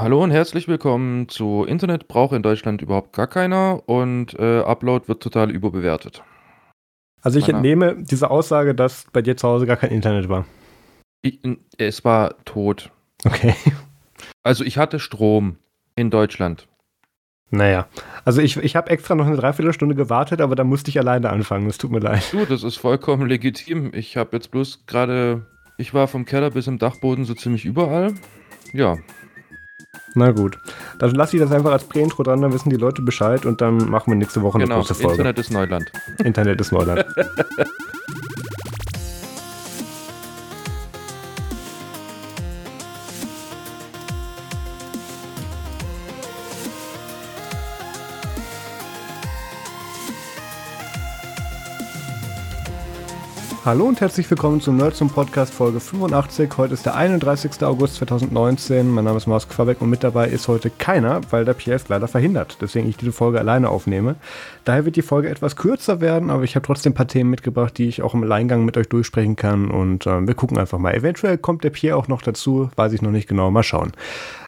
[0.00, 5.08] Hallo und herzlich willkommen zu Internet braucht in Deutschland überhaupt gar keiner und äh, Upload
[5.08, 6.22] wird total überbewertet.
[7.20, 10.46] Also ich entnehme diese Aussage, dass bei dir zu Hause gar kein Internet war.
[11.20, 11.40] Ich,
[11.76, 12.90] es war tot.
[13.24, 13.54] Okay.
[14.42, 15.56] Also ich hatte Strom
[15.96, 16.66] in Deutschland.
[17.50, 17.88] Naja,
[18.24, 21.68] also ich, ich habe extra noch eine Dreiviertelstunde gewartet, aber da musste ich alleine anfangen.
[21.68, 22.22] Es tut mir leid.
[22.32, 23.90] Du, das ist vollkommen legitim.
[23.92, 25.46] Ich habe jetzt bloß gerade,
[25.76, 28.14] ich war vom Keller bis im Dachboden so ziemlich überall.
[28.72, 28.96] Ja.
[30.14, 30.58] Na gut,
[30.98, 33.90] dann lasse ich das einfach als Prä-Intro dran, dann wissen die Leute Bescheid und dann
[33.90, 35.18] machen wir nächste Woche eine genau, große Folge.
[35.18, 35.92] Internet ist Neuland.
[36.18, 37.04] Internet ist Neuland.
[53.62, 56.50] Hallo und herzlich willkommen zum Nerd zum Podcast Folge 85.
[56.56, 57.62] Heute ist der 31.
[57.62, 58.88] August 2019.
[58.88, 62.08] Mein Name ist Mars Quabeck und mit dabei ist heute keiner, weil der ist leider
[62.08, 64.16] verhindert, deswegen ich diese Folge alleine aufnehme.
[64.64, 67.76] Daher wird die Folge etwas kürzer werden, aber ich habe trotzdem ein paar Themen mitgebracht,
[67.76, 70.94] die ich auch im Alleingang mit euch durchsprechen kann und äh, wir gucken einfach mal.
[70.94, 73.92] Eventuell kommt der Pierre auch noch dazu, weiß ich noch nicht genau, mal schauen.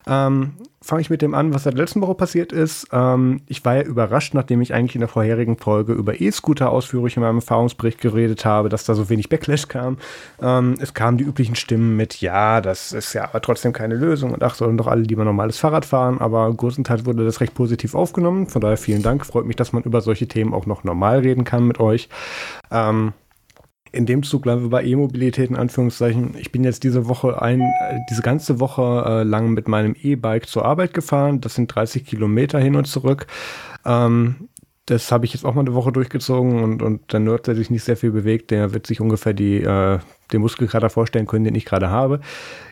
[0.07, 0.53] Ähm,
[0.83, 2.89] fange ich mit dem an, was seit letzten Woche passiert ist.
[2.93, 7.17] Ähm, ich war ja überrascht, nachdem ich eigentlich in der vorherigen Folge über E-Scooter ausführlich
[7.17, 9.99] in meinem Erfahrungsbericht geredet habe, dass da so wenig Backlash kam.
[10.41, 14.33] Ähm, es kamen die üblichen Stimmen mit, ja, das ist ja aber trotzdem keine Lösung
[14.33, 16.21] und ach, sollen doch alle lieber normales Fahrrad fahren.
[16.21, 18.49] Aber größtenteils wurde das recht positiv aufgenommen.
[18.49, 19.25] Von daher vielen Dank.
[19.25, 22.09] Freut mich, dass man über solche Themen auch noch normal reden kann mit euch.
[22.71, 23.13] Ähm,
[23.93, 26.35] in dem Zug bleiben wir bei E-Mobilität in Anführungszeichen.
[26.39, 30.49] Ich bin jetzt diese Woche ein, äh, diese ganze Woche äh, lang mit meinem E-Bike
[30.49, 31.41] zur Arbeit gefahren.
[31.41, 33.27] Das sind 30 Kilometer hin und zurück.
[33.85, 34.49] Ähm,
[34.87, 37.71] das habe ich jetzt auch mal eine Woche durchgezogen und, und der Nerd, der sich
[37.71, 39.99] nicht sehr viel bewegt, der wird sich ungefähr die, äh,
[40.33, 42.21] den Muskelkater vorstellen können, den ich gerade habe.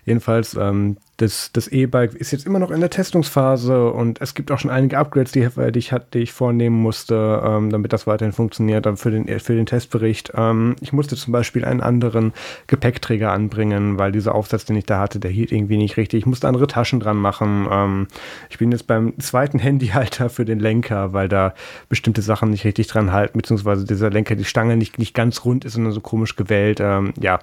[0.05, 4.51] Jedenfalls, ähm, das, das E-Bike ist jetzt immer noch in der Testungsphase und es gibt
[4.51, 8.33] auch schon einige Upgrades, die, die, ich, die ich vornehmen musste, ähm, damit das weiterhin
[8.33, 10.33] funktioniert, für den, für den Testbericht.
[10.35, 12.33] Ähm, ich musste zum Beispiel einen anderen
[12.69, 16.21] Gepäckträger anbringen, weil dieser Aufsatz, den ich da hatte, der hielt irgendwie nicht richtig.
[16.21, 17.69] Ich musste andere Taschen dran machen.
[17.71, 18.09] Ähm,
[18.49, 21.55] ich bin jetzt beim zweiten Handyhalter für den Lenker, weil da
[21.91, 25.67] bestimmte Sachen nicht richtig dran halten, beziehungsweise dieser Lenker, die Stange nicht, nicht ganz rund
[25.67, 26.81] ist, sondern so komisch gewählt.
[26.81, 27.41] Ähm, ja.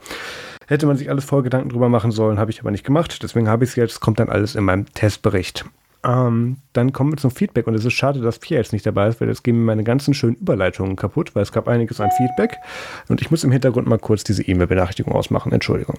[0.67, 3.23] Hätte man sich alles voll Gedanken drüber machen sollen, habe ich aber nicht gemacht.
[3.23, 5.65] Deswegen habe ich es jetzt, kommt dann alles in meinem Testbericht.
[6.03, 9.07] Ähm, dann kommen wir zum Feedback und es ist schade, dass Pia jetzt nicht dabei
[9.07, 12.11] ist, weil jetzt gehen mir meine ganzen schönen Überleitungen kaputt, weil es gab einiges an
[12.11, 12.57] Feedback
[13.07, 15.51] und ich muss im Hintergrund mal kurz diese E-Mail-Benachrichtigung ausmachen.
[15.51, 15.97] Entschuldigung.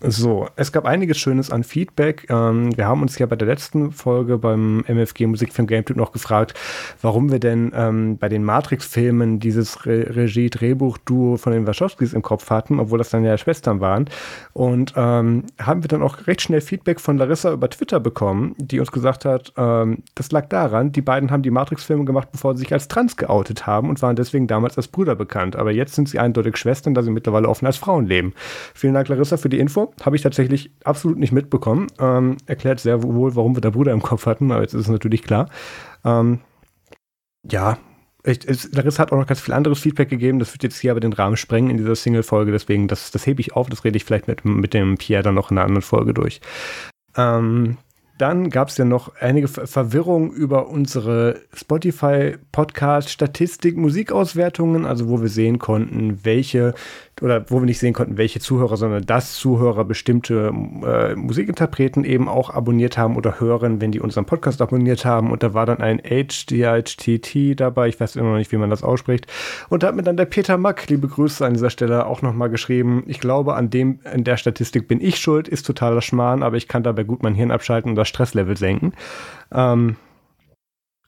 [0.00, 2.28] So, es gab einiges Schönes an Feedback.
[2.30, 6.54] Ähm, wir haben uns ja bei der letzten Folge beim MFG Musikfilm Gametyp noch gefragt,
[7.02, 12.48] warum wir denn ähm, bei den Matrix-Filmen dieses Re Regie-Drehbuch-Duo von den Wachowskis im Kopf
[12.48, 14.08] hatten, obwohl das dann ja Schwestern waren.
[14.52, 18.78] Und ähm, haben wir dann auch recht schnell Feedback von Larissa über Twitter bekommen, die
[18.78, 22.60] uns gesagt hat, ähm, das lag daran, die beiden haben die Matrix-Filme gemacht, bevor sie
[22.60, 25.56] sich als trans geoutet haben und waren deswegen damals als Brüder bekannt.
[25.56, 28.32] Aber jetzt sind sie eindeutig Schwestern, da sie mittlerweile offen als Frauen leben.
[28.74, 31.88] Vielen Dank, Larissa, für die Info habe ich tatsächlich absolut nicht mitbekommen.
[31.98, 34.88] Ähm, erklärt sehr wohl, warum wir da Bruder im Kopf hatten, aber jetzt ist es
[34.88, 35.48] natürlich klar.
[36.04, 36.40] Ähm,
[37.50, 37.78] ja,
[38.24, 40.38] ich, es, Larissa hat auch noch ganz viel anderes Feedback gegeben.
[40.38, 42.52] Das wird jetzt hier aber den Rahmen sprengen in dieser Single-Folge.
[42.52, 43.68] Deswegen, das, das hebe ich auf.
[43.68, 46.40] Das rede ich vielleicht mit, mit dem Pierre dann noch in einer anderen Folge durch.
[47.16, 47.78] Ähm,
[48.18, 55.60] dann gab es ja noch einige Verwirrung über unsere Spotify-Podcast-Statistik, Musikauswertungen, also wo wir sehen
[55.60, 56.74] konnten, welche
[57.20, 60.52] oder wo wir nicht sehen konnten, welche Zuhörer, sondern dass Zuhörer bestimmte
[60.84, 65.30] äh, Musikinterpreten eben auch abonniert haben oder hören, wenn die unseren Podcast abonniert haben.
[65.30, 68.82] Und da war dann ein HDHTT dabei, ich weiß immer noch nicht, wie man das
[68.82, 69.26] ausspricht.
[69.68, 72.50] Und da hat mir dann der Peter Mack, liebe Grüße an dieser Stelle, auch nochmal
[72.50, 76.56] geschrieben, ich glaube, an dem, in der Statistik bin ich schuld, ist totaler Schmarrn, aber
[76.56, 78.92] ich kann dabei gut mein Hirn abschalten und das Stresslevel senken.
[79.52, 79.96] Ähm,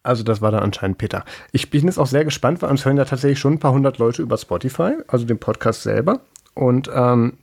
[0.03, 1.25] also das war dann anscheinend Peter.
[1.53, 3.99] Ich bin jetzt auch sehr gespannt, weil uns hören ja tatsächlich schon ein paar hundert
[3.99, 6.21] Leute über Spotify, also den Podcast selber.
[6.55, 7.35] Und ähm,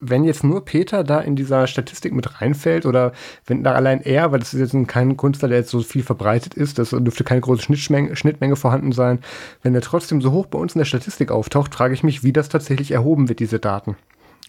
[0.00, 3.12] wenn jetzt nur Peter da in dieser Statistik mit reinfällt oder
[3.46, 6.54] wenn da allein er, weil das ist jetzt kein Künstler, der jetzt so viel verbreitet
[6.54, 9.20] ist, das dürfte keine große Schnittmenge, Schnittmenge vorhanden sein,
[9.62, 12.32] wenn er trotzdem so hoch bei uns in der Statistik auftaucht, frage ich mich, wie
[12.32, 13.96] das tatsächlich erhoben wird, diese Daten.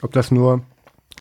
[0.02, 0.62] Ob das nur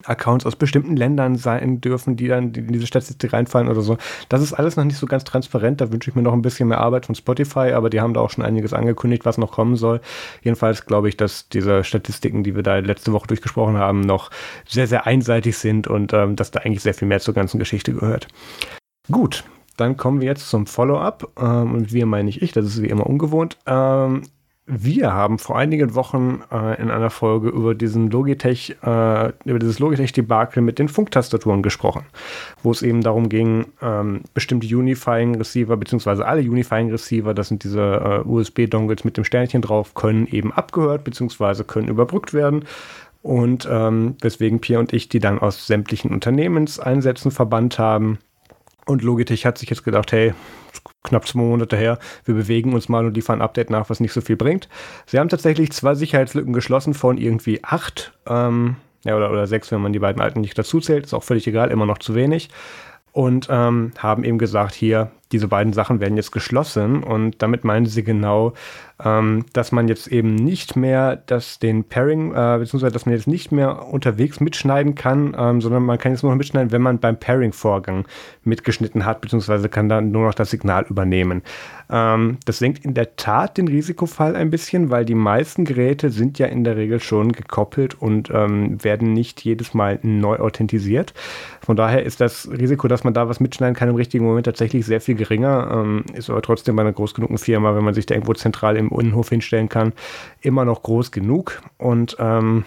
[0.04, 3.96] Accounts aus bestimmten Ländern sein dürfen, die dann in diese Statistik reinfallen oder so.
[4.28, 5.80] Das ist alles noch nicht so ganz transparent.
[5.80, 8.20] Da wünsche ich mir noch ein bisschen mehr Arbeit von Spotify, aber die haben da
[8.20, 10.00] auch schon einiges angekündigt, was noch kommen soll.
[10.42, 14.30] Jedenfalls glaube ich, dass diese Statistiken, die wir da letzte Woche durchgesprochen haben, noch
[14.68, 17.92] sehr, sehr einseitig sind und ähm, dass da eigentlich sehr viel mehr zur ganzen Geschichte
[17.92, 18.28] gehört.
[19.10, 19.44] Gut,
[19.76, 21.32] dann kommen wir jetzt zum Follow-up.
[21.38, 23.58] Ähm, und wir meine ich ich, das ist wie immer ungewohnt.
[23.66, 24.22] Ähm,
[24.66, 29.78] wir haben vor einigen Wochen äh, in einer Folge über diesen Logitech, äh, über dieses
[29.78, 32.06] Logitech-Debakel mit den Funktastaturen gesprochen,
[32.62, 38.28] wo es eben darum ging, ähm, bestimmte Unifying-Receiver, beziehungsweise alle Unifying-Receiver, das sind diese äh,
[38.28, 42.64] USB-Dongles mit dem Sternchen drauf, können eben abgehört, beziehungsweise können überbrückt werden.
[43.22, 48.18] Und ähm, weswegen Pierre und ich die dann aus sämtlichen Unternehmenseinsätzen verbannt haben.
[48.86, 50.34] Und Logitech hat sich jetzt gedacht, hey,
[51.04, 54.12] knapp zwei Monate her, wir bewegen uns mal und liefern ein Update nach, was nicht
[54.12, 54.68] so viel bringt.
[55.06, 59.82] Sie haben tatsächlich zwei Sicherheitslücken geschlossen von irgendwie acht, ähm, ja, oder, oder sechs, wenn
[59.82, 62.48] man die beiden alten nicht dazu zählt, ist auch völlig egal, immer noch zu wenig.
[63.12, 67.86] Und ähm, haben eben gesagt, hier, diese beiden Sachen werden jetzt geschlossen und damit meinen
[67.86, 68.54] sie genau,
[69.02, 73.26] ähm, dass man jetzt eben nicht mehr das den Pairing, äh, beziehungsweise dass man jetzt
[73.26, 76.98] nicht mehr unterwegs mitschneiden kann, ähm, sondern man kann jetzt nur noch mitschneiden, wenn man
[77.00, 78.04] beim Pairing-Vorgang
[78.44, 81.42] mitgeschnitten hat, beziehungsweise kann dann nur noch das Signal übernehmen.
[81.90, 86.38] Ähm, das senkt in der Tat den Risikofall ein bisschen, weil die meisten Geräte sind
[86.38, 91.14] ja in der Regel schon gekoppelt und ähm, werden nicht jedes Mal neu authentisiert.
[91.60, 94.86] Von daher ist das Risiko, dass man da was mitschneiden kann im richtigen Moment tatsächlich
[94.86, 98.06] sehr viel geringer, ähm, ist aber trotzdem bei einer groß genugen Firma, wenn man sich
[98.06, 99.92] da irgendwo zentral im Innenhof hinstellen kann,
[100.40, 101.62] immer noch groß genug.
[101.78, 102.64] Und ähm,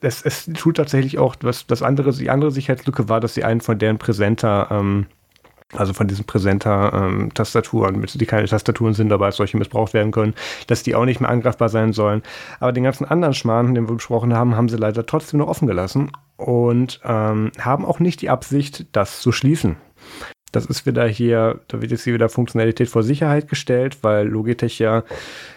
[0.00, 3.60] es, es tut tatsächlich auch, was das andere, die andere Sicherheitslücke war, dass sie einen
[3.60, 5.06] von deren Präsenter, ähm,
[5.72, 10.34] also von diesen Präsenter-Tastaturen, ähm, die keine Tastaturen sind, aber als solche missbraucht werden können,
[10.66, 12.22] dass die auch nicht mehr angreifbar sein sollen.
[12.58, 15.68] Aber den ganzen anderen Schmarrn, den wir besprochen haben, haben sie leider trotzdem noch offen
[15.68, 19.76] gelassen und ähm, haben auch nicht die Absicht, das zu schließen.
[20.52, 24.78] Das ist wieder hier, da wird jetzt hier wieder Funktionalität vor Sicherheit gestellt, weil Logitech
[24.78, 25.04] ja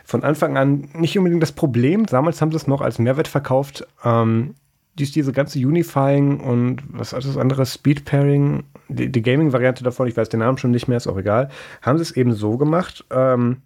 [0.03, 3.87] von Anfang an nicht unbedingt das Problem, damals haben sie es noch als Mehrwert verkauft,
[4.03, 4.55] ähm,
[4.99, 10.15] dies, diese ganze Unifying und was das andere, Speed Pairing, die, die Gaming-Variante davon, ich
[10.15, 11.49] weiß den Namen schon nicht mehr, ist auch egal,
[11.81, 13.57] haben sie es eben so gemacht, ähm,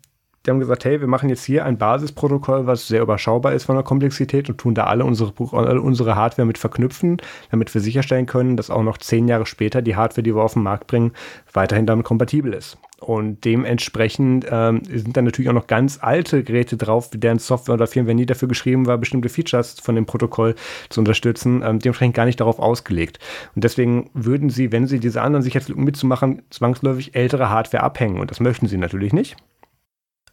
[0.48, 3.76] die haben gesagt, hey, wir machen jetzt hier ein Basisprotokoll, was sehr überschaubar ist von
[3.76, 7.18] der Komplexität und tun da alle unsere, alle unsere Hardware mit verknüpfen,
[7.52, 10.54] damit wir sicherstellen können, dass auch noch zehn Jahre später die Hardware, die wir auf
[10.54, 11.12] den Markt bringen,
[11.52, 12.78] weiterhin damit kompatibel ist.
[13.00, 17.86] Und dementsprechend ähm, sind dann natürlich auch noch ganz alte Geräte drauf, deren Software oder
[17.86, 20.56] Firmware nie dafür geschrieben war, bestimmte Features von dem Protokoll
[20.90, 23.20] zu unterstützen, ähm, dementsprechend gar nicht darauf ausgelegt.
[23.54, 28.20] Und deswegen würden sie, wenn sie diese anderen Sicherheitslücken mitzumachen, zwangsläufig ältere Hardware abhängen.
[28.20, 29.36] Und das möchten sie natürlich nicht.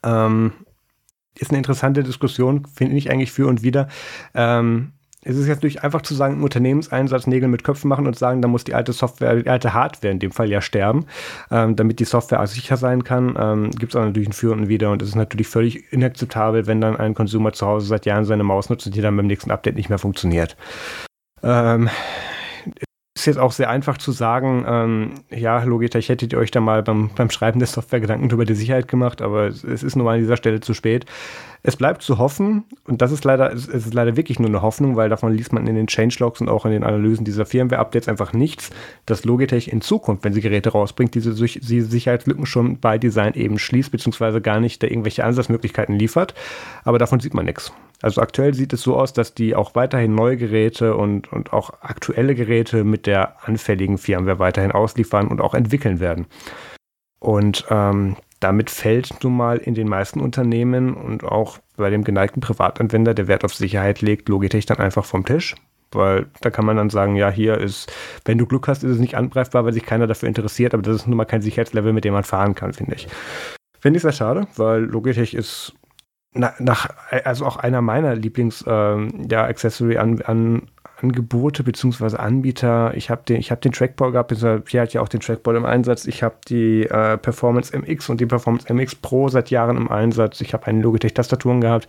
[0.05, 0.53] Ähm,
[1.39, 3.89] ist eine interessante Diskussion, finde ich eigentlich für und wieder.
[4.35, 4.93] Ähm,
[5.25, 8.43] es ist jetzt natürlich einfach zu sagen, im Unternehmenseinsatz Nägel mit Köpfen machen und sagen,
[8.43, 11.07] da muss die alte Software, die alte Hardware in dem Fall ja sterben,
[11.51, 13.35] ähm, damit die Software auch sicher sein kann.
[13.39, 16.67] Ähm, Gibt es auch natürlich ein Für und Wider und es ist natürlich völlig inakzeptabel,
[16.67, 19.27] wenn dann ein Consumer zu Hause seit Jahren seine Maus nutzt und die dann beim
[19.27, 20.57] nächsten Update nicht mehr funktioniert.
[21.43, 21.89] Ähm,
[23.15, 26.83] ist jetzt auch sehr einfach zu sagen, ähm, ja, Logitech hättet ihr euch da mal
[26.83, 30.05] beim, beim Schreiben der Software Gedanken über die Sicherheit gemacht, aber es, es ist nun
[30.05, 31.07] mal an dieser Stelle zu spät.
[31.67, 34.97] Es bleibt zu hoffen, und das ist leider, es ist leider wirklich nur eine Hoffnung,
[34.97, 38.35] weil davon liest man in den Changelogs und auch in den Analysen dieser Firmware-Updates einfach
[38.35, 38.69] nichts,
[39.07, 43.91] dass Logitech in Zukunft, wenn sie Geräte rausbringt, diese, Sicherheitslücken schon bei Design eben schließt,
[43.91, 46.35] beziehungsweise gar nicht da irgendwelche Ansatzmöglichkeiten liefert.
[46.85, 47.73] Aber davon sieht man nichts.
[48.03, 51.71] Also aktuell sieht es so aus, dass die auch weiterhin neue Geräte und, und auch
[51.81, 56.27] aktuelle Geräte mit der anfälligen Firmware weiterhin ausliefern und auch entwickeln werden.
[57.21, 62.43] Und ähm, damit fällt nun mal in den meisten Unternehmen und auch bei dem geneigten
[62.43, 65.55] Privatanwender, der Wert auf Sicherheit legt, Logitech dann einfach vom Tisch.
[65.93, 67.91] Weil da kann man dann sagen, ja, hier ist,
[68.27, 70.97] wenn du Glück hast, ist es nicht angreifbar, weil sich keiner dafür interessiert, aber das
[70.97, 73.09] ist nun mal kein Sicherheitslevel, mit dem man fahren kann, finde ich.
[73.81, 75.73] Finde ich sehr schade, weil Logitech ist
[76.35, 76.91] nach,
[77.25, 79.49] also auch einer meiner Lieblings ähm, ja,
[81.01, 82.17] Angebote bzw.
[82.17, 82.95] Anbieter.
[82.95, 84.29] Ich habe den, ich hab den Trackball gehabt,
[84.65, 86.07] Pierre hat ja auch den Trackball im Einsatz.
[86.07, 90.41] Ich habe die äh, Performance MX und die Performance MX Pro seit Jahren im Einsatz.
[90.41, 91.89] Ich habe eine Logitech-Tastaturen gehabt.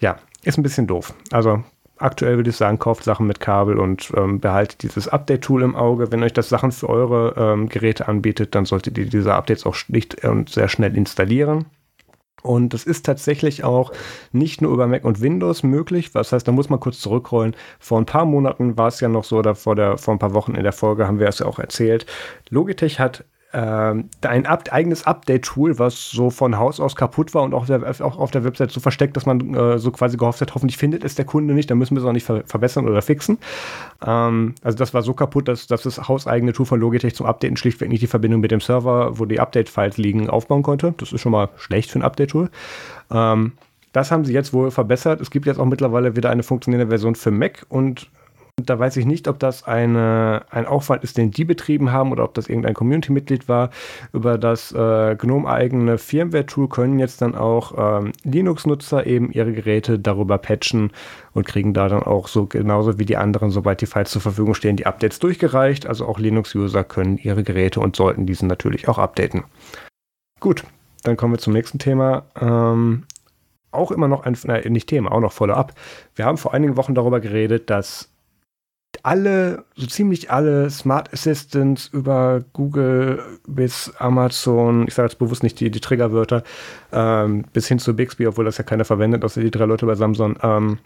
[0.00, 1.14] Ja, ist ein bisschen doof.
[1.32, 1.62] Also
[1.98, 6.10] aktuell würde ich sagen, kauft Sachen mit Kabel und ähm, behaltet dieses Update-Tool im Auge.
[6.10, 9.74] Wenn euch das Sachen für eure ähm, Geräte anbietet, dann solltet ihr diese Updates auch
[9.74, 11.66] schlicht und sehr schnell installieren.
[12.42, 13.92] Und es ist tatsächlich auch
[14.32, 16.14] nicht nur über Mac und Windows möglich.
[16.14, 17.54] Was heißt, da muss man kurz zurückrollen.
[17.78, 20.34] Vor ein paar Monaten war es ja noch so, oder vor, der, vor ein paar
[20.34, 22.06] Wochen in der Folge haben wir es ja auch erzählt.
[22.48, 27.66] Logitech hat ein Up eigenes Update-Tool, was so von Haus aus kaputt war und auch,
[27.66, 30.76] der, auch auf der Website so versteckt, dass man äh, so quasi gehofft hat, hoffentlich
[30.76, 33.38] findet es der Kunde nicht, dann müssen wir es auch nicht ver verbessern oder fixen.
[34.06, 37.56] Ähm, also das war so kaputt, dass, dass das hauseigene Tool von Logitech zum Updaten
[37.56, 40.94] schlichtweg nicht die Verbindung mit dem Server, wo die Update-Files liegen, aufbauen konnte.
[40.98, 42.50] Das ist schon mal schlecht für ein Update-Tool.
[43.10, 43.52] Ähm,
[43.92, 45.20] das haben sie jetzt wohl verbessert.
[45.20, 48.08] Es gibt jetzt auch mittlerweile wieder eine funktionierende Version für Mac und
[48.66, 52.24] Da weiß ich nicht, ob das eine, ein Aufwand ist, den die betrieben haben oder
[52.24, 53.70] ob das irgendein Community-Mitglied war.
[54.12, 60.38] Über das äh, GNOME-eigene Firmware-Tool können jetzt dann auch ähm, Linux-Nutzer eben ihre Geräte darüber
[60.38, 60.92] patchen
[61.32, 64.54] und kriegen da dann auch so genauso wie die anderen, sobald die Files zur Verfügung
[64.54, 65.86] stehen, die Updates durchgereicht.
[65.86, 69.44] Also auch Linux-User können ihre Geräte und sollten diesen natürlich auch updaten.
[70.40, 70.64] Gut,
[71.02, 72.24] dann kommen wir zum nächsten Thema.
[72.40, 73.04] Ähm,
[73.72, 75.74] auch immer noch ein, nein, nicht Thema, auch noch Follow-up.
[76.14, 78.09] Wir haben vor einigen Wochen darüber geredet, dass
[79.02, 85.60] alle, so ziemlich alle Smart Assistants über Google bis Amazon, ich sage jetzt bewusst nicht
[85.60, 86.42] die, die Triggerwörter,
[86.92, 89.94] ähm, bis hin zu Bixby, obwohl das ja keiner verwendet, außer die drei Leute bei
[89.94, 90.78] Samsung, ähm,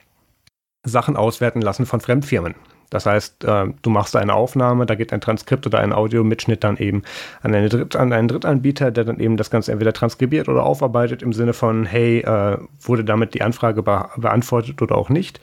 [0.84, 2.54] Sachen auswerten lassen von Fremdfirmen.
[2.90, 6.76] Das heißt, äh, du machst eine Aufnahme, da geht ein Transkript oder ein Audiomitschnitt dann
[6.76, 7.02] eben
[7.42, 11.22] an, eine Dritt, an einen Drittanbieter, der dann eben das Ganze entweder transkribiert oder aufarbeitet
[11.22, 15.40] im Sinne von, hey, äh, wurde damit die Anfrage be beantwortet oder auch nicht.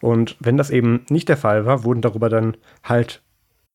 [0.00, 3.22] Und wenn das eben nicht der Fall war, wurden darüber dann halt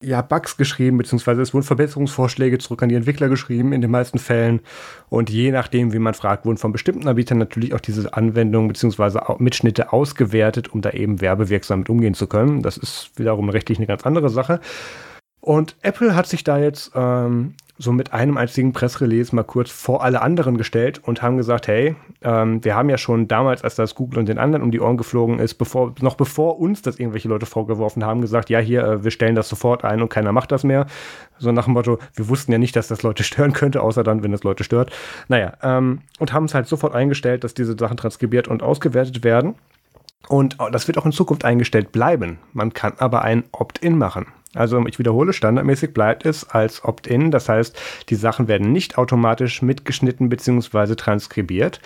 [0.04, 4.20] ja, Bugs geschrieben, beziehungsweise es wurden Verbesserungsvorschläge zurück an die Entwickler geschrieben, in den meisten
[4.20, 4.60] Fällen.
[5.10, 9.22] Und je nachdem, wie man fragt, wurden von bestimmten Anbietern natürlich auch diese Anwendungen beziehungsweise
[9.40, 12.62] Mitschnitte ausgewertet, um da eben werbewirksam mit umgehen zu können.
[12.62, 14.60] Das ist wiederum rechtlich eine ganz andere Sache.
[15.40, 20.04] Und Apple hat sich da jetzt ähm, so mit einem einzigen Pressrelease mal kurz vor
[20.04, 23.94] alle anderen gestellt und haben gesagt, hey, ähm, wir haben ja schon damals, als das
[23.94, 27.28] Google und den anderen um die Ohren geflogen ist, bevor, noch bevor uns das irgendwelche
[27.28, 30.52] Leute vorgeworfen haben, gesagt, ja, hier, äh, wir stellen das sofort ein und keiner macht
[30.52, 30.88] das mehr.
[31.38, 34.24] So nach dem Motto, wir wussten ja nicht, dass das Leute stören könnte, außer dann,
[34.24, 34.92] wenn es Leute stört.
[35.28, 39.56] Naja, ähm, und haben es halt sofort eingestellt, dass diese Sachen transkribiert und ausgewertet werden.
[40.30, 42.40] Und das wird auch in Zukunft eingestellt bleiben.
[42.54, 44.28] Man kann aber ein Opt-in machen.
[44.56, 47.32] Also ich wiederhole, standardmäßig bleibt es als Opt-in.
[47.32, 47.80] Das heißt,
[48.10, 50.96] die Sachen werden nicht automatisch mitgeschnitten bzw.
[50.96, 51.80] transkribiert.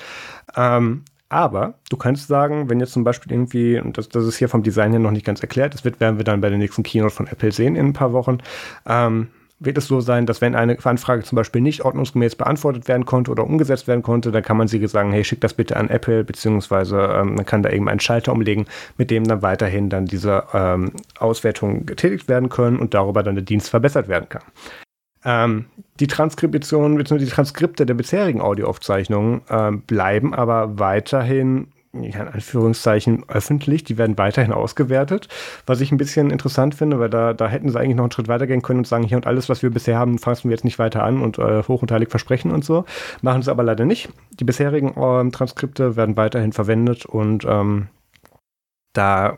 [0.56, 4.48] Ähm, aber du kannst sagen, wenn jetzt zum Beispiel irgendwie, und das, das ist hier
[4.48, 6.84] vom Design her noch nicht ganz erklärt, das wird, werden wir dann bei der nächsten
[6.84, 8.38] Keynote von Apple sehen in ein paar Wochen,
[8.86, 9.28] ähm,
[9.60, 13.32] wird es so sein, dass wenn eine Anfrage zum Beispiel nicht ordnungsgemäß beantwortet werden konnte
[13.32, 16.24] oder umgesetzt werden konnte, dann kann man sie sagen, hey, schick das bitte an Apple,
[16.24, 18.66] beziehungsweise ähm, man kann da eben einen Schalter umlegen,
[18.98, 23.44] mit dem dann weiterhin dann diese ähm, Auswertungen getätigt werden können und darüber dann der
[23.44, 24.44] Dienst verbessert werden kann.
[25.26, 25.66] Ähm,
[26.00, 27.26] die Transkription bzw.
[27.26, 34.54] die Transkripte der bisherigen Audioaufzeichnungen ähm, bleiben aber weiterhin in Anführungszeichen öffentlich, die werden weiterhin
[34.54, 35.28] ausgewertet,
[35.66, 38.28] was ich ein bisschen interessant finde, weil da, da hätten sie eigentlich noch einen Schritt
[38.28, 40.80] weitergehen können und sagen, hier und alles, was wir bisher haben, fassen wir jetzt nicht
[40.80, 42.86] weiter an und äh, hoch und heilig versprechen und so.
[43.22, 44.10] Machen sie aber leider nicht.
[44.32, 47.88] Die bisherigen ähm, Transkripte werden weiterhin verwendet und ähm,
[48.94, 49.38] da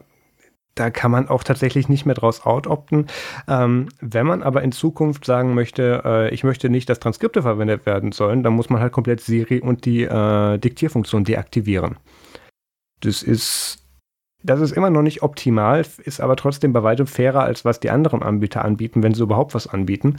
[0.79, 3.07] da kann man auch tatsächlich nicht mehr draus outopten.
[3.49, 7.85] Ähm, wenn man aber in Zukunft sagen möchte, äh, ich möchte nicht, dass Transkripte verwendet
[7.85, 11.97] werden sollen, dann muss man halt komplett Siri und die äh, Diktierfunktion deaktivieren.
[13.01, 13.79] Das ist,
[14.43, 17.89] das ist immer noch nicht optimal, ist aber trotzdem bei weitem fairer, als was die
[17.89, 20.17] anderen Anbieter anbieten, wenn sie überhaupt was anbieten.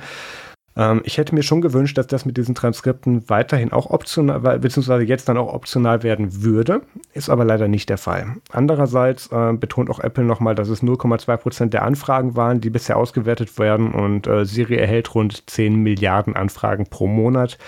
[0.76, 5.04] Ähm, ich hätte mir schon gewünscht, dass das mit diesen Transkripten weiterhin auch optional, beziehungsweise
[5.04, 6.82] jetzt dann auch optional werden würde,
[7.12, 8.36] ist aber leider nicht der Fall.
[8.52, 12.96] Andererseits äh, betont auch Apple nochmal, dass es 0,2 Prozent der Anfragen waren, die bisher
[12.96, 17.58] ausgewertet werden und äh, Siri erhält rund 10 Milliarden Anfragen pro Monat.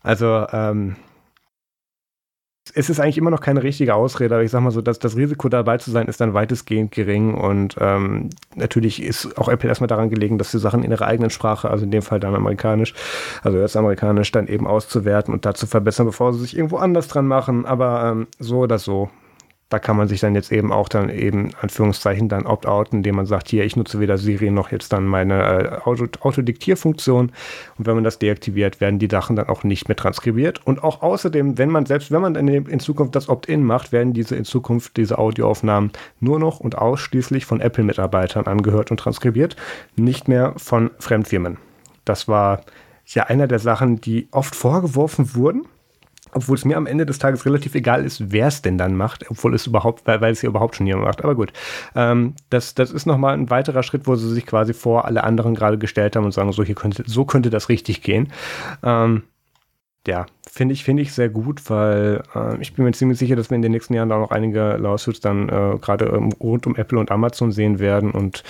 [0.00, 0.96] Also ähm,
[2.74, 5.16] es ist eigentlich immer noch keine richtige Ausrede, aber ich sag mal so, dass das
[5.16, 9.88] Risiko dabei zu sein ist dann weitestgehend gering und ähm, natürlich ist auch Apple erstmal
[9.88, 12.94] daran gelegen, dass die Sachen in ihrer eigenen Sprache, also in dem Fall dann amerikanisch,
[13.42, 17.08] also jetzt amerikanisch, dann eben auszuwerten und da zu verbessern, bevor sie sich irgendwo anders
[17.08, 19.10] dran machen, aber ähm, so oder so
[19.68, 23.26] da kann man sich dann jetzt eben auch dann eben Anführungszeichen dann opt-out, indem man
[23.26, 27.32] sagt, hier, ich nutze weder Siri noch jetzt dann meine äh, Auto Autodiktierfunktion.
[27.76, 30.66] Und wenn man das deaktiviert, werden die Sachen dann auch nicht mehr transkribiert.
[30.66, 34.14] Und auch außerdem, wenn man, selbst wenn man in, in Zukunft das Opt-in macht, werden
[34.14, 39.56] diese in Zukunft diese Audioaufnahmen nur noch und ausschließlich von Apple-Mitarbeitern angehört und transkribiert,
[39.96, 41.58] nicht mehr von Fremdfirmen.
[42.06, 42.62] Das war
[43.04, 45.66] ja einer der Sachen, die oft vorgeworfen wurden
[46.32, 49.30] obwohl es mir am Ende des Tages relativ egal ist, wer es denn dann macht,
[49.30, 51.24] obwohl es überhaupt, weil, weil es ja überhaupt schon jemand macht.
[51.24, 51.52] Aber gut,
[51.94, 55.54] ähm, das, das ist nochmal ein weiterer Schritt, wo sie sich quasi vor alle anderen
[55.54, 58.32] gerade gestellt haben und sagen, so, hier könnte, so könnte das richtig gehen.
[58.82, 59.22] Ähm,
[60.06, 63.50] ja, finde ich, finde ich sehr gut, weil äh, ich bin mir ziemlich sicher, dass
[63.50, 66.76] wir in den nächsten Jahren da noch einige Lawsuits dann äh, gerade ähm, rund um
[66.76, 68.42] Apple und Amazon sehen werden und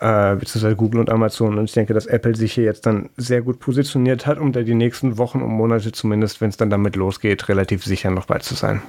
[0.00, 1.58] äh, beziehungsweise Google und Amazon.
[1.58, 4.62] Und ich denke, dass Apple sich hier jetzt dann sehr gut positioniert hat, um da
[4.62, 8.38] die nächsten Wochen und Monate zumindest, wenn es dann damit losgeht, relativ sicher noch bei
[8.38, 8.82] zu sein.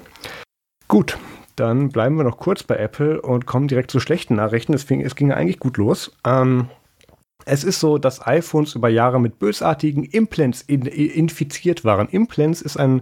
[0.88, 1.18] Gut,
[1.56, 4.74] dann bleiben wir noch kurz bei Apple und kommen direkt zu schlechten Nachrichten.
[4.74, 6.16] Es, fing, es ging eigentlich gut los.
[6.26, 6.70] Ähm,
[7.46, 12.10] es ist so, dass iPhones über Jahre mit bösartigen Implants in, infiziert waren.
[12.10, 13.02] Implants ist ein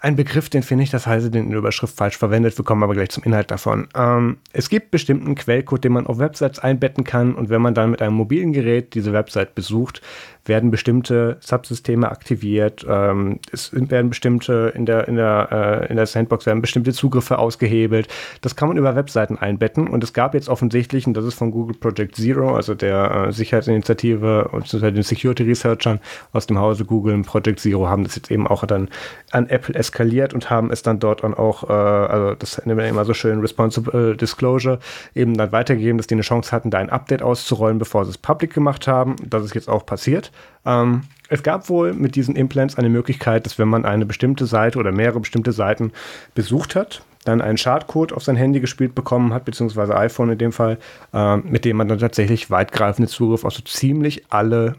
[0.00, 2.56] ein Begriff, den finde ich, das heißt, den in der Überschrift falsch verwendet.
[2.56, 3.88] Wir kommen aber gleich zum Inhalt davon.
[3.96, 7.90] Ähm, es gibt bestimmten Quellcode, den man auf Websites einbetten kann und wenn man dann
[7.90, 10.00] mit einem mobilen Gerät diese Website besucht,
[10.48, 16.06] werden bestimmte Subsysteme aktiviert, ähm, es werden bestimmte in der, in, der, äh, in der
[16.06, 18.08] Sandbox werden bestimmte Zugriffe ausgehebelt.
[18.40, 21.50] Das kann man über Webseiten einbetten und es gab jetzt offensichtlich, und das ist von
[21.50, 26.00] Google Project Zero, also der äh, Sicherheitsinitiative und den Security Researchern
[26.32, 28.88] aus dem Hause Google und Project Zero haben das jetzt eben auch dann
[29.32, 32.86] an Apple eskaliert und haben es dann dort dann auch, äh, also das nennt man
[32.86, 34.78] immer so schön Responsible Disclosure,
[35.14, 38.18] eben dann weitergegeben, dass die eine Chance hatten, da ein Update auszurollen, bevor sie es
[38.18, 39.16] public gemacht haben.
[39.26, 40.30] Das ist jetzt auch passiert.
[40.64, 44.78] Ähm, es gab wohl mit diesen Implants eine Möglichkeit, dass wenn man eine bestimmte Seite
[44.78, 45.92] oder mehrere bestimmte Seiten
[46.34, 50.52] besucht hat, dann einen Schadcode auf sein Handy gespielt bekommen hat, beziehungsweise iPhone in dem
[50.52, 50.78] Fall,
[51.12, 54.76] äh, mit dem man dann tatsächlich weitgreifende Zugriff auf so ziemlich alle,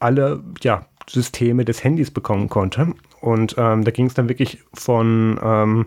[0.00, 2.88] alle ja, Systeme des Handys bekommen konnte.
[3.24, 5.86] Und ähm, da ging es dann wirklich von ähm,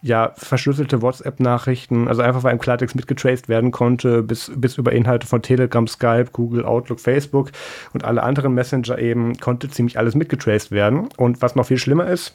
[0.00, 5.26] ja, verschlüsselte WhatsApp-Nachrichten, also einfach weil im Klartext mitgetraced werden konnte, bis, bis über Inhalte
[5.26, 7.50] von Telegram, Skype, Google, Outlook, Facebook
[7.92, 11.10] und alle anderen Messenger eben, konnte ziemlich alles mitgetraced werden.
[11.18, 12.34] Und was noch viel schlimmer ist,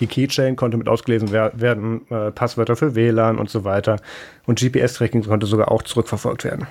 [0.00, 4.00] die Keychain konnte mit ausgelesen werden, äh, Passwörter für WLAN und so weiter.
[4.46, 6.66] Und GPS-Tracking konnte sogar auch zurückverfolgt werden.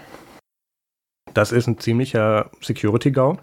[1.34, 3.38] Das ist ein ziemlicher Security-GAU.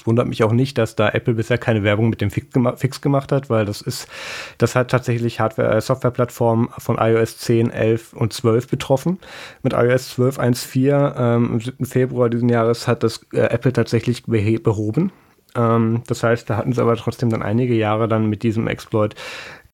[0.00, 2.74] Es wundert mich auch nicht, dass da Apple bisher keine Werbung mit dem Fix, gema
[2.76, 4.08] Fix gemacht hat, weil das ist,
[4.56, 9.18] das hat tatsächlich Hardware, äh, Softwareplattformen von iOS 10, 11 und 12 betroffen.
[9.62, 11.84] Mit iOS 12.1.4 ähm, am 7.
[11.84, 15.12] Februar diesen Jahres hat das äh, Apple tatsächlich behoben.
[15.54, 19.14] Ähm, das heißt, da hatten sie aber trotzdem dann einige Jahre dann mit diesem Exploit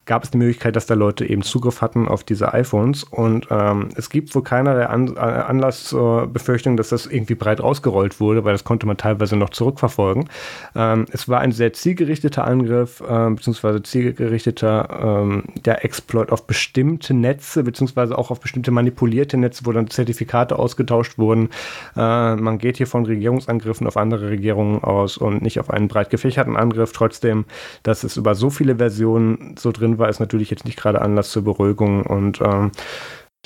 [0.07, 3.03] gab es die Möglichkeit, dass da Leute eben Zugriff hatten auf diese iPhones.
[3.03, 8.21] Und ähm, es gibt wohl keinerlei An Anlass zur Befürchtung, dass das irgendwie breit ausgerollt
[8.21, 10.29] wurde, weil das konnte man teilweise noch zurückverfolgen.
[10.77, 17.13] Ähm, es war ein sehr zielgerichteter Angriff, äh, beziehungsweise zielgerichteter ähm, der Exploit auf bestimmte
[17.13, 21.51] Netze, beziehungsweise auch auf bestimmte manipulierte Netze, wo dann Zertifikate ausgetauscht wurden.
[21.97, 26.11] Äh, man geht hier von Regierungsangriffen auf andere Regierungen aus und nicht auf einen breit
[26.11, 26.93] gefächerten Angriff.
[26.93, 27.45] Trotzdem,
[27.83, 31.31] dass es über so viele Versionen so drin war, ist natürlich jetzt nicht gerade Anlass
[31.31, 32.73] zur Beruhigung und ähm,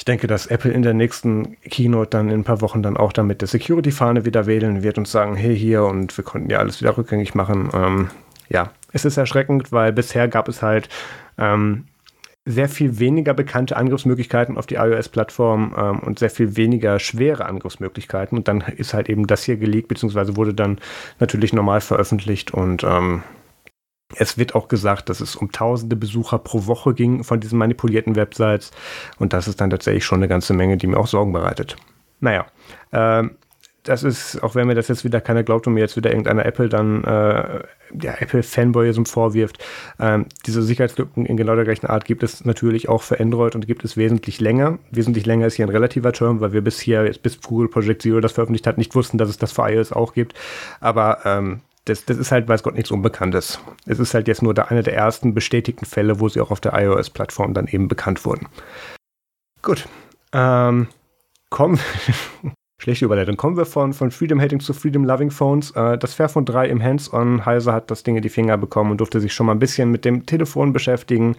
[0.01, 3.13] ich denke, dass Apple in der nächsten Keynote dann in ein paar Wochen dann auch
[3.13, 6.81] damit der Security-Fahne wieder wählen wird und sagen, hey hier und wir konnten ja alles
[6.81, 7.69] wieder rückgängig machen.
[7.75, 8.11] Ähm,
[8.49, 10.89] ja, es ist erschreckend, weil bisher gab es halt
[11.37, 11.85] ähm,
[12.47, 18.39] sehr viel weniger bekannte Angriffsmöglichkeiten auf die iOS-Plattform ähm, und sehr viel weniger schwere Angriffsmöglichkeiten.
[18.39, 20.79] Und dann ist halt eben das hier geleakt, beziehungsweise wurde dann
[21.19, 23.23] natürlich normal veröffentlicht und ähm,
[24.17, 28.17] es wird auch gesagt, dass es um tausende Besucher pro Woche ging von diesen manipulierten
[28.17, 28.71] Websites.
[29.19, 31.77] Und das ist dann tatsächlich schon eine ganze Menge, die mir auch Sorgen bereitet.
[32.21, 32.47] Naja,
[32.93, 33.37] ähm,
[33.85, 36.45] das ist, auch wenn mir das jetzt wieder keiner glaubt und mir jetzt wieder irgendeiner
[36.45, 37.61] Apple dann, äh,
[38.01, 39.65] ja, Apple-Fanboyism vorwirft,
[39.99, 43.67] ähm, diese Sicherheitslücken in genau der gleichen Art gibt es natürlich auch für Android und
[43.67, 44.79] gibt es wesentlich länger.
[44.91, 48.21] Wesentlich länger ist hier ein relativer Term, weil wir bis hier, bis Google Project Zero
[48.21, 50.35] das veröffentlicht hat, nicht wussten, dass es das für iOS auch gibt.
[50.81, 53.59] Aber ähm, das, das ist halt, weiß Gott, nichts Unbekanntes.
[53.87, 56.61] Es ist halt jetzt nur der, einer der ersten bestätigten Fälle, wo sie auch auf
[56.61, 58.49] der iOS-Plattform dann eben bekannt wurden.
[59.63, 59.89] Gut.
[60.33, 60.89] Ähm,
[61.51, 61.81] kommen,
[62.81, 63.37] Schlechte Überleitung.
[63.37, 65.71] Kommen wir von, von Freedom Hating zu Freedom Loving Phones.
[65.73, 67.45] Äh, das Fairphone 3 im Hands-on.
[67.45, 69.91] Heise hat das Ding in die Finger bekommen und durfte sich schon mal ein bisschen
[69.91, 71.37] mit dem Telefon beschäftigen.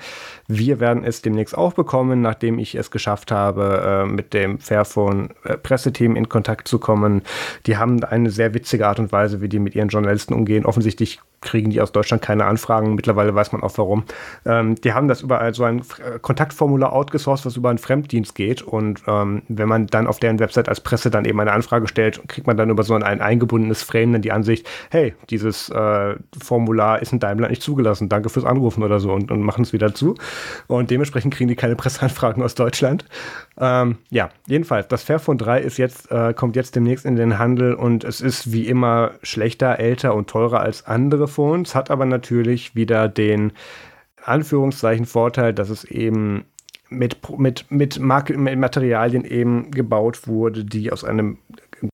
[0.48, 5.30] Wir werden es demnächst auch bekommen, nachdem ich es geschafft habe, äh, mit dem Fairphone
[5.44, 7.24] äh, in Kontakt zu kommen.
[7.66, 10.64] Die haben eine sehr witzige Art und Weise, wie die mit ihren Journalisten umgehen.
[10.64, 12.96] Offensichtlich kriegen die aus Deutschland keine Anfragen.
[12.96, 14.04] Mittlerweile weiß man auch warum.
[14.46, 15.82] Ähm, die haben das über so ein
[16.22, 18.62] Kontaktformular outgesourced, was über einen Fremddienst geht.
[18.62, 22.22] Und ähm, wenn man dann auf deren Website als Presse dann eben eine Anfrage stellt,
[22.28, 26.16] kriegt man dann über so ein, ein eingebundenes Frame dann die Ansicht, hey, dieses äh,
[26.42, 28.08] Formular ist in deinem Land nicht zugelassen.
[28.08, 30.16] Danke fürs Anrufen oder so und, und machen es wieder zu.
[30.68, 33.06] Und dementsprechend kriegen die keine Presseanfragen aus Deutschland.
[33.60, 37.74] Ähm, ja, jedenfalls, das Fairphone 3 ist jetzt, äh, kommt jetzt demnächst in den Handel
[37.74, 42.76] und es ist wie immer schlechter, älter und teurer als andere Phones, hat aber natürlich
[42.76, 43.54] wieder den
[44.24, 46.46] Anführungszeichen Vorteil, dass es eben
[46.90, 51.38] mit, mit, mit, mit Materialien eben gebaut wurde, die aus einem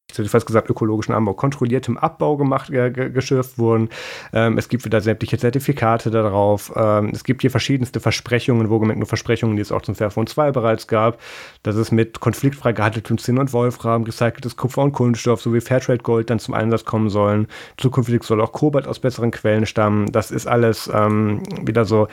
[0.10, 3.90] ich hätte fast gesagt, ökologischen Anbau, kontrolliertem Abbau gemacht, äh, geschürft wurden.
[4.32, 6.72] Ähm, es gibt wieder sämtliche Zertifikate darauf.
[6.78, 10.52] Ähm, es gibt hier verschiedenste Versprechungen, wohlgemerkt nur Versprechungen, die es auch zum Fairphone 2
[10.52, 11.20] bereits gab,
[11.64, 16.30] dass es mit konfliktfrei gehandeltem Zinn und Wolfram, recyceltes Kupfer und Kunststoff sowie Fairtrade Gold
[16.30, 17.48] dann zum Einsatz kommen sollen.
[17.76, 20.10] Zukünftig soll auch Kobalt aus besseren Quellen stammen.
[20.14, 22.08] Das ist alles ähm, wieder so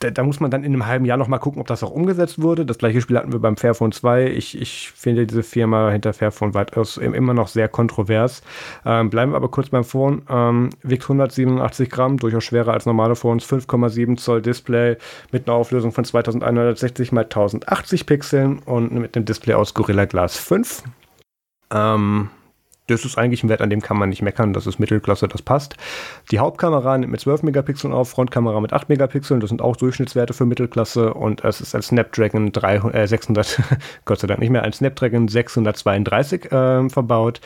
[0.00, 2.42] da, da, muss man dann in einem halben Jahr nochmal gucken, ob das auch umgesetzt
[2.42, 2.66] wurde.
[2.66, 4.26] Das gleiche Spiel hatten wir beim Fairphone 2.
[4.26, 8.42] Ich, ich finde diese Firma hinter Fairphone weitaus immer noch sehr kontrovers.
[8.84, 10.22] Ähm, bleiben wir aber kurz beim Phone.
[10.28, 13.44] Ähm, wiegt 187 Gramm, durchaus schwerer als normale Phones.
[13.46, 14.96] 5,7 Zoll Display
[15.32, 20.36] mit einer Auflösung von 2160 x 1080 Pixeln und mit einem Display aus Gorilla Glass
[20.36, 20.82] 5.
[21.72, 22.28] Ähm,
[22.86, 24.52] das ist eigentlich ein Wert, an dem kann man nicht meckern.
[24.52, 25.76] Das ist Mittelklasse, das passt.
[26.30, 29.40] Die Hauptkamera nimmt mit 12 Megapixeln auf, Frontkamera mit 8 Megapixeln.
[29.40, 31.14] Das sind auch Durchschnittswerte für Mittelklasse.
[31.14, 33.62] Und es ist ein Snapdragon 300, äh, 600,
[34.04, 37.40] Gott sei Dank nicht mehr, ein Snapdragon 632 äh, verbaut.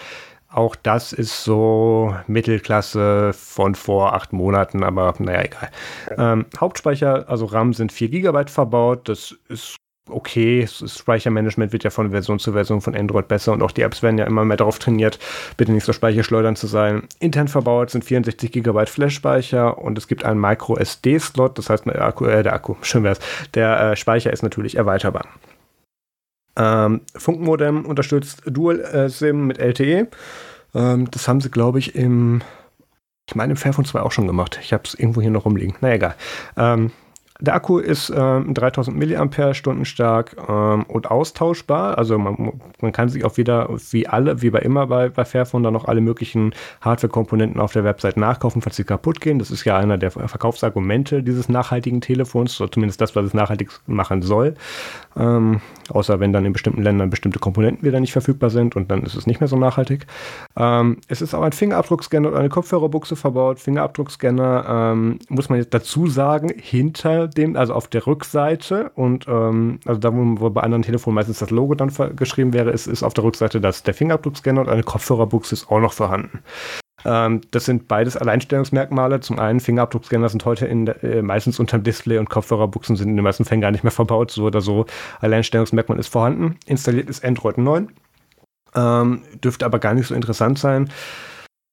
[0.50, 5.70] Auch das ist so Mittelklasse von vor acht Monaten, aber naja, egal.
[6.16, 9.10] Ähm, Hauptspeicher, also RAM sind 4 GB verbaut.
[9.10, 9.76] Das ist
[10.10, 10.66] okay.
[10.80, 14.02] Das Speichermanagement wird ja von Version zu Version von Android besser und auch die Apps
[14.02, 15.18] werden ja immer mehr darauf trainiert,
[15.56, 17.04] bitte nicht so speicherschleudern zu sein.
[17.20, 22.02] Intern verbaut sind 64 GB Flash-Speicher und es gibt einen Micro SD-Slot, das heißt, der
[22.02, 23.20] Akku, äh, der Akku, schön wär's.
[23.54, 25.26] Der äh, Speicher ist natürlich erweiterbar.
[26.56, 30.08] Ähm, Funkmodem unterstützt Dual-SIM mit LTE.
[30.74, 32.42] Ähm, das haben sie, glaube ich, im,
[33.28, 34.58] ich meine, im Fairphone 2 auch schon gemacht.
[34.62, 35.76] Ich habe es irgendwo hier noch rumliegen.
[35.80, 36.16] Na egal.
[36.56, 36.90] Ähm,
[37.40, 41.96] der Akku ist ähm, 3000 mAh stark ähm, und austauschbar.
[41.96, 45.62] Also man, man, kann sich auch wieder, wie alle, wie bei immer bei, bei Fairphone,
[45.62, 49.38] dann noch alle möglichen Hardware-Komponenten auf der Website nachkaufen, falls sie kaputt gehen.
[49.38, 53.70] Das ist ja einer der Verkaufsargumente dieses nachhaltigen Telefons, oder zumindest das, was es nachhaltig
[53.86, 54.54] machen soll.
[55.16, 59.04] Ähm, außer wenn dann in bestimmten Ländern bestimmte Komponenten wieder nicht verfügbar sind und dann
[59.04, 60.06] ist es nicht mehr so nachhaltig.
[60.56, 63.60] Ähm, es ist auch ein Fingerabdruckscanner und eine Kopfhörerbuchse verbaut.
[63.60, 69.80] Fingerabdruckscanner ähm, muss man jetzt dazu sagen, hinter dem, also auf der Rückseite und ähm,
[69.86, 73.14] also da, wo bei anderen Telefonen meistens das Logo dann geschrieben wäre, ist, ist auf
[73.14, 76.42] der Rückseite das, der Fingerabdruckscanner und eine Kopfhörerbuchse ist auch noch vorhanden.
[77.04, 79.20] Ähm, das sind beides Alleinstellungsmerkmale.
[79.20, 83.24] Zum einen, Fingerabdruckscanner sind heute in, äh, meistens unterm Display und Kopfhörerbuchsen sind in den
[83.24, 84.30] meisten Fällen gar nicht mehr verbaut.
[84.30, 84.86] So oder so.
[85.20, 86.56] Alleinstellungsmerkmal ist vorhanden.
[86.66, 87.88] Installiert ist Android 9.
[88.74, 90.90] Ähm, dürfte aber gar nicht so interessant sein.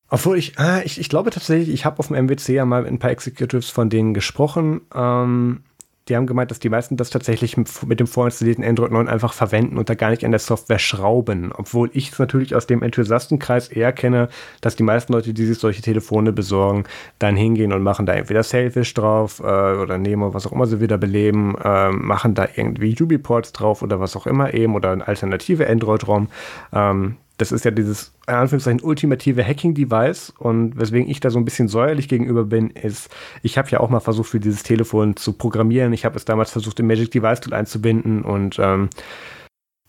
[0.09, 2.91] Obwohl ich, äh, ich, ich glaube tatsächlich, ich habe auf dem MWC ja mal mit
[2.91, 4.81] ein paar Executives von denen gesprochen.
[4.93, 5.63] Ähm,
[6.07, 9.79] die haben gemeint, dass die meisten das tatsächlich mit dem vorinstallierten Android 9 einfach verwenden
[9.79, 11.51] und da gar nicht an der Software schrauben.
[11.51, 14.29] Obwohl ich es natürlich aus dem Enthusiastenkreis eher kenne,
[14.61, 16.83] dass die meisten Leute, die sich solche Telefone besorgen,
[17.17, 20.79] dann hingehen und machen da entweder Selfish drauf äh, oder Nemo, was auch immer sie
[20.79, 25.07] wieder beleben, äh, machen da irgendwie UB-Ports drauf oder was auch immer eben oder eine
[25.07, 26.27] alternative Android-ROM.
[26.71, 30.33] Ähm, das ist ja dieses, in Anführungszeichen, ultimative Hacking-Device.
[30.37, 33.09] Und weswegen ich da so ein bisschen säuerlich gegenüber bin, ist,
[33.43, 35.93] ich habe ja auch mal versucht, für dieses Telefon zu programmieren.
[35.93, 38.21] Ich habe es damals versucht, im Magic Device Tool einzubinden.
[38.21, 38.89] Und ähm,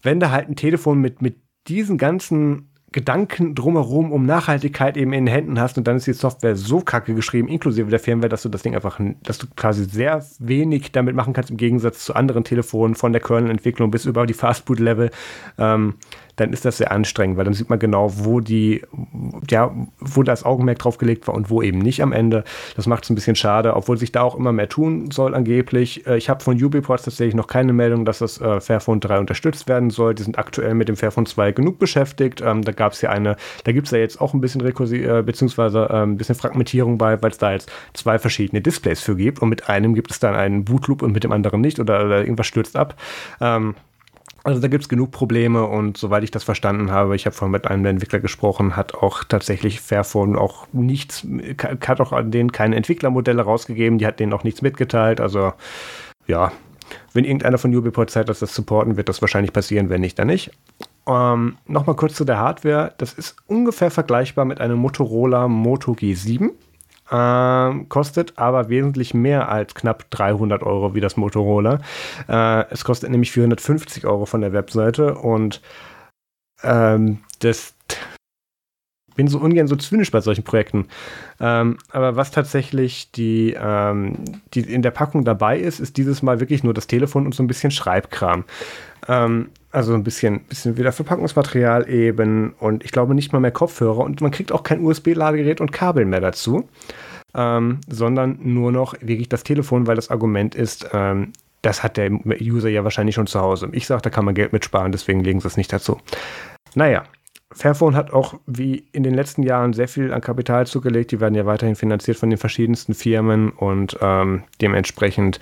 [0.03, 1.37] wenn da halt ein Telefon mit, mit
[1.69, 6.15] diesen ganzen Gedanken drumherum um Nachhaltigkeit eben in den Händen hast und dann ist die
[6.15, 9.85] Software so kacke geschrieben, inklusive der Firmware, dass du das Ding einfach, dass du quasi
[9.85, 14.25] sehr wenig damit machen kannst im Gegensatz zu anderen Telefonen von der Kernel-Entwicklung bis über
[14.25, 15.11] die Fastboot-Level.
[15.59, 15.97] Ähm,
[16.37, 18.83] dann ist das sehr anstrengend, weil dann sieht man genau, wo die,
[19.51, 22.45] ja, wo das Augenmerk drauf gelegt war und wo eben nicht am Ende.
[22.77, 26.07] Das macht es ein bisschen schade, obwohl sich da auch immer mehr tun soll angeblich.
[26.07, 29.69] Äh, ich habe von Ubiports tatsächlich noch keine Meldung, dass das äh, Fairphone 3 unterstützt
[29.69, 30.15] werden soll.
[30.15, 32.43] Die sind aktuell mit dem Fairphone 2 genug beschäftigt.
[32.45, 34.99] Ähm, da gab es ja eine, da gibt es ja jetzt auch ein bisschen Rekursi
[34.99, 39.17] äh, beziehungsweise äh, ein bisschen Fragmentierung bei, weil es da jetzt zwei verschiedene Displays für
[39.17, 42.05] gibt und mit einem gibt es dann einen Bootloop und mit dem anderen nicht oder,
[42.05, 42.95] oder irgendwas stürzt ab.
[43.41, 43.75] Ähm,
[44.47, 47.51] also da gibt es genug Probleme und soweit ich das verstanden habe, ich habe vorhin
[47.51, 51.27] mit einem der Entwickler gesprochen, hat auch tatsächlich Fairphone auch nichts,
[51.85, 55.21] hat auch an denen keine Entwicklermodelle rausgegeben, die hat denen auch nichts mitgeteilt.
[55.21, 55.53] Also
[56.29, 56.53] ja,
[57.13, 60.53] wenn irgendeiner von Ubiport Zeit das supporten, wird das wahrscheinlich passieren, wenn nicht, dann nicht.
[61.09, 62.95] Ähm, Nochmal kurz zu der Hardware.
[62.99, 66.51] Das ist ungefähr vergleichbar mit einem Motorola Moto G7.
[67.11, 71.81] Äh, kostet aber wesentlich mehr als knapp 300 Euro wie das Motorola.
[72.29, 75.61] Äh, es kostet nämlich 450 Euro von der Webseite und
[76.63, 77.75] ähm, das
[79.17, 80.89] bin so ungern so zynisch bei solchen Projekten.
[81.41, 84.17] Ähm, aber was tatsächlich die, ähm,
[84.55, 87.43] die in der Packung dabei ist, ist dieses Mal wirklich nur das Telefon und so
[87.43, 88.45] ein bisschen Schreibkram.
[89.09, 93.99] Ähm, also ein bisschen, bisschen wieder Verpackungsmaterial eben und ich glaube nicht mal mehr Kopfhörer
[93.99, 96.67] und man kriegt auch kein USB-Ladegerät und Kabel mehr dazu,
[97.35, 102.11] ähm, sondern nur noch wirklich das Telefon, weil das Argument ist, ähm, das hat der
[102.41, 103.69] User ja wahrscheinlich schon zu Hause.
[103.73, 106.01] Ich sage, da kann man Geld mitsparen, deswegen legen sie es nicht dazu.
[106.75, 107.05] Naja,
[107.53, 111.13] Fairphone hat auch wie in den letzten Jahren sehr viel an Kapital zugelegt.
[111.13, 115.41] Die werden ja weiterhin finanziert von den verschiedensten Firmen und ähm, dementsprechend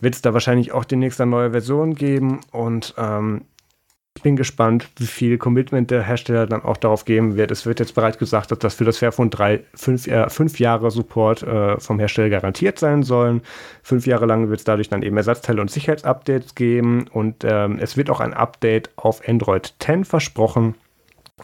[0.00, 2.40] wird es da wahrscheinlich auch demnächst eine neue Version geben.
[2.52, 3.42] Und ähm,
[4.20, 7.50] ich bin gespannt, wie viel Commitment der Hersteller dann auch darauf geben wird.
[7.50, 10.90] Es wird jetzt bereits gesagt, dass das für das Fairphone 3 fünf, äh, fünf Jahre
[10.90, 13.40] Support äh, vom Hersteller garantiert sein sollen.
[13.82, 17.96] Fünf Jahre lang wird es dadurch dann eben Ersatzteile und Sicherheitsupdates geben und ähm, es
[17.96, 20.74] wird auch ein Update auf Android 10 versprochen.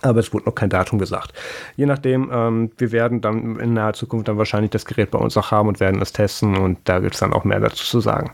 [0.02, 1.32] Aber es wurde noch kein Datum gesagt.
[1.76, 5.34] Je nachdem, ähm, wir werden dann in naher Zukunft dann wahrscheinlich das Gerät bei uns
[5.38, 8.00] auch haben und werden es testen und da gibt es dann auch mehr dazu zu
[8.00, 8.32] sagen.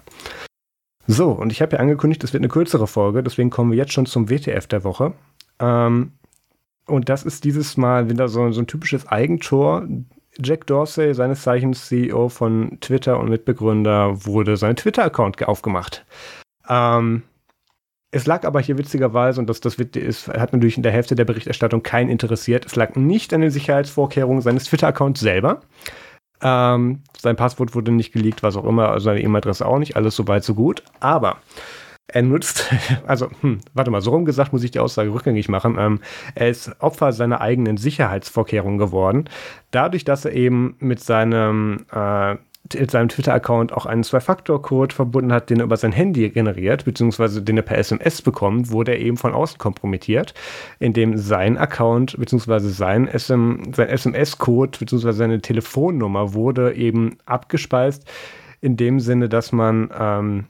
[1.07, 3.93] So, und ich habe ja angekündigt, es wird eine kürzere Folge, deswegen kommen wir jetzt
[3.93, 5.15] schon zum WTF der Woche.
[5.59, 6.13] Ähm,
[6.87, 9.87] und das ist dieses Mal wieder so, so ein typisches Eigentor.
[10.43, 16.07] Jack Dorsey, seines Zeichens CEO von Twitter und Mitbegründer, wurde sein Twitter-Account aufgemacht.
[16.69, 17.23] Ähm,
[18.11, 21.25] es lag aber hier witzigerweise, und das, das ist, hat natürlich in der Hälfte der
[21.25, 25.61] Berichterstattung keinen interessiert, es lag nicht an den Sicherheitsvorkehrungen seines Twitter-Accounts selber.
[26.43, 30.17] Ähm, sein Passwort wurde nicht geleakt, was auch immer, also seine E-Mail-Adresse auch nicht, alles
[30.17, 30.83] soweit so gut.
[31.01, 31.39] Aber
[32.09, 32.71] er nutzt,
[33.07, 35.77] also, hm, warte mal, so rum gesagt muss ich die Aussage rückgängig machen.
[35.79, 36.01] Ähm,
[36.35, 39.29] er ist Opfer seiner eigenen Sicherheitsvorkehrungen geworden.
[39.71, 42.37] Dadurch, dass er eben mit seinem äh,
[42.73, 47.43] in seinem Twitter-Account auch einen Zwei-Faktor-Code verbunden hat, den er über sein Handy generiert, beziehungsweise
[47.43, 50.33] den er per SMS bekommt, wurde er eben von außen kompromittiert,
[50.79, 58.09] indem sein Account, beziehungsweise sein, SM, sein SMS-Code, beziehungsweise seine Telefonnummer wurde eben abgespeist,
[58.61, 60.45] in dem Sinne, dass man ähm,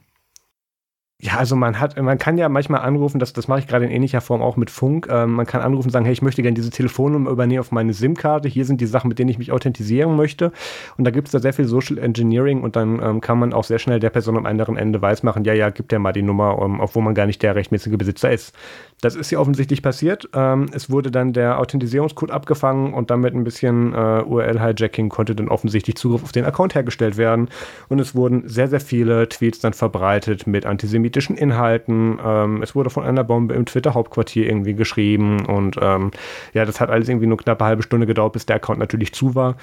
[1.19, 3.91] ja, also man hat, man kann ja manchmal anrufen, das, das mache ich gerade in
[3.91, 5.07] ähnlicher Form auch mit Funk.
[5.09, 7.93] Ähm, man kann anrufen und sagen, hey, ich möchte gerne diese Telefonnummer übernehmen auf meine
[7.93, 8.49] SIM-Karte.
[8.49, 10.51] Hier sind die Sachen, mit denen ich mich authentisieren möchte.
[10.97, 13.63] Und da gibt es da sehr viel Social Engineering und dann ähm, kann man auch
[13.63, 16.59] sehr schnell der Person am anderen Ende weismachen, ja, ja, gib dir mal die Nummer,
[16.59, 18.53] um, obwohl man gar nicht der rechtmäßige Besitzer ist.
[19.03, 20.27] Das ist hier offensichtlich passiert.
[20.33, 25.47] Ähm, es wurde dann der Authentisierungscode abgefangen und damit ein bisschen äh, URL-Hijacking konnte dann
[25.47, 27.49] offensichtlich Zugriff auf den Account hergestellt werden.
[27.87, 32.17] Und es wurden sehr, sehr viele Tweets dann verbreitet mit Antisemitismus politischen Inhalten.
[32.23, 36.09] Ähm, es wurde von einer Bombe im Twitter-Hauptquartier irgendwie geschrieben und ähm,
[36.53, 39.13] ja, das hat alles irgendwie nur knapp eine halbe Stunde gedauert, bis der Account natürlich
[39.13, 39.55] zu war.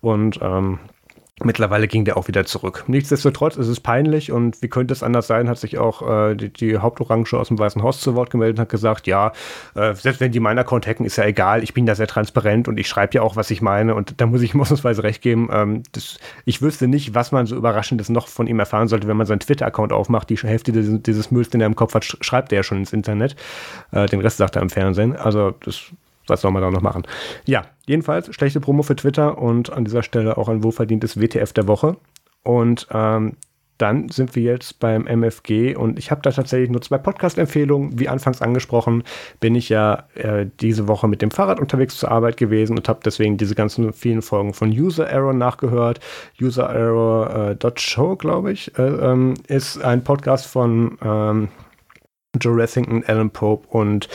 [0.00, 0.78] Und ähm,
[1.42, 2.84] Mittlerweile ging der auch wieder zurück.
[2.86, 6.52] Nichtsdestotrotz ist es peinlich und wie könnte es anders sein, hat sich auch äh, die,
[6.52, 9.32] die Hauptorange aus dem Weißen Haus zu Wort gemeldet und hat gesagt, ja,
[9.74, 12.68] äh, selbst wenn die meinen Account hacken, ist ja egal, ich bin da sehr transparent
[12.68, 15.48] und ich schreibe ja auch, was ich meine und da muss ich ausnahmsweise recht geben.
[15.50, 19.16] Ähm, das, ich wüsste nicht, was man so Überraschendes noch von ihm erfahren sollte, wenn
[19.16, 20.30] man seinen Twitter-Account aufmacht.
[20.30, 22.92] Die Hälfte dieses, dieses Mülls, den er im Kopf hat, schreibt er ja schon ins
[22.92, 23.34] Internet.
[23.90, 25.16] Äh, den Rest sagt er im Fernsehen.
[25.16, 25.90] Also das
[26.26, 27.02] was soll man da noch machen?
[27.44, 31.68] Ja, jedenfalls schlechte Promo für Twitter und an dieser Stelle auch ein wohlverdientes WTF der
[31.68, 31.96] Woche.
[32.42, 33.36] Und ähm,
[33.78, 37.98] dann sind wir jetzt beim MFG und ich habe da tatsächlich nur zwei Podcast-Empfehlungen.
[37.98, 39.02] Wie anfangs angesprochen,
[39.40, 43.00] bin ich ja äh, diese Woche mit dem Fahrrad unterwegs zur Arbeit gewesen und habe
[43.04, 45.98] deswegen diese ganzen vielen Folgen von User Error nachgehört.
[46.40, 51.48] User Error äh, Show, glaube ich, äh, ähm, ist ein Podcast von ähm,
[52.40, 54.08] Joe Ressington, Alan Pope und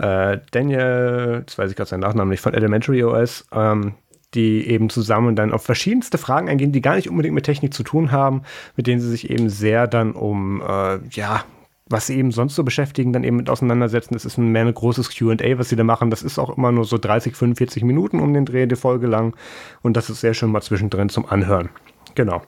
[0.00, 3.94] äh, Daniel, jetzt weiß ich gerade seinen Nachnamen nicht, von Elementary OS, ähm,
[4.34, 7.82] die eben zusammen dann auf verschiedenste Fragen eingehen, die gar nicht unbedingt mit Technik zu
[7.82, 8.42] tun haben,
[8.76, 11.44] mit denen sie sich eben sehr dann um, äh, ja,
[11.86, 14.14] was sie eben sonst so beschäftigen, dann eben mit auseinandersetzen.
[14.14, 16.10] Das ist mehr ein großes QA, was sie da machen.
[16.10, 19.34] Das ist auch immer nur so 30, 45 Minuten um den Dreh, die Folge lang.
[19.82, 21.68] Und das ist sehr schön mal zwischendrin zum Anhören.
[22.14, 22.42] Genau.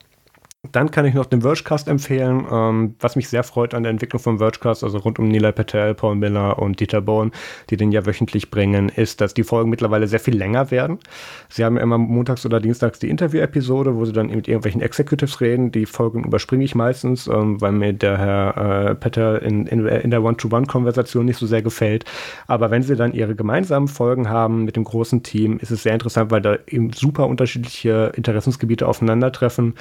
[0.71, 4.23] Dann kann ich noch den Vergecast empfehlen, ähm, was mich sehr freut an der Entwicklung
[4.23, 7.33] vom Vergecast, also rund um Nilay Patel, Paul Miller und Dieter Bohn,
[7.69, 11.01] die den ja wöchentlich bringen, ist, dass die Folgen mittlerweile sehr viel länger werden.
[11.49, 15.41] Sie haben ja immer montags oder dienstags die Interview-Episode, wo sie dann mit irgendwelchen Executives
[15.41, 15.73] reden.
[15.73, 20.13] Die Folgen überspringe ich meistens, ähm, weil mir der Herr äh, Patel in, in, in
[20.13, 22.05] der One-to-One-Konversation nicht so sehr gefällt.
[22.47, 25.95] Aber wenn sie dann ihre gemeinsamen Folgen haben mit dem großen Team, ist es sehr
[25.95, 29.75] interessant, weil da eben super unterschiedliche Interessensgebiete aufeinandertreffen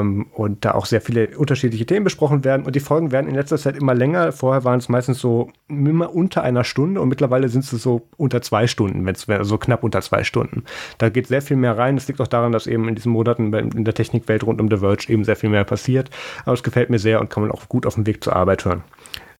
[0.00, 2.64] ähm, und da auch sehr viele unterschiedliche Themen besprochen werden.
[2.64, 4.32] Und die Folgen werden in letzter Zeit immer länger.
[4.32, 8.42] Vorher waren es meistens so immer unter einer Stunde und mittlerweile sind es so unter
[8.42, 10.64] zwei Stunden, wenn es so knapp unter zwei Stunden.
[10.98, 11.96] Da geht sehr viel mehr rein.
[11.96, 14.78] Das liegt auch daran, dass eben in diesen Monaten in der Technikwelt rund um The
[14.78, 16.10] Verge eben sehr viel mehr passiert.
[16.44, 18.64] Aber es gefällt mir sehr und kann man auch gut auf dem Weg zur Arbeit
[18.64, 18.82] hören.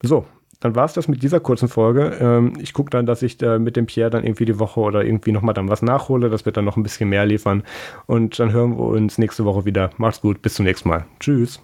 [0.03, 0.27] So,
[0.61, 2.17] dann war es das mit dieser kurzen Folge.
[2.21, 5.05] Ähm, ich gucke dann, dass ich da mit dem Pierre dann irgendwie die Woche oder
[5.05, 6.31] irgendwie nochmal dann was nachhole.
[6.31, 7.63] Das wird dann noch ein bisschen mehr liefern.
[8.07, 9.91] Und dann hören wir uns nächste Woche wieder.
[9.99, 11.05] Macht's gut, bis zum nächsten Mal.
[11.21, 11.61] Tschüss.